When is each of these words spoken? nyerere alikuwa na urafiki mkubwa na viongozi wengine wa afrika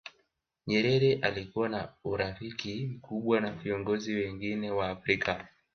nyerere 0.67 1.19
alikuwa 1.21 1.69
na 1.69 1.89
urafiki 2.03 2.85
mkubwa 2.95 3.39
na 3.39 3.51
viongozi 3.51 4.13
wengine 4.13 4.71
wa 4.71 4.89
afrika 4.89 5.47